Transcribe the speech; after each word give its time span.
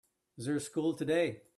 Is 0.37 0.45
there 0.47 0.59
school 0.59 0.93
today? 0.95 1.41